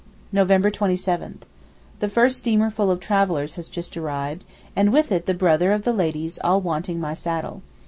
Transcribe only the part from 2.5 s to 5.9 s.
full of travellers has just arrived, and with it the bother of